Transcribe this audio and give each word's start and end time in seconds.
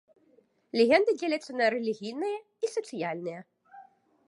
Легенды 0.79 1.11
дзеляць 1.19 1.53
на 1.59 1.65
рэлігійныя 1.75 2.37
і 2.67 2.73
сацыяльныя. 2.75 3.39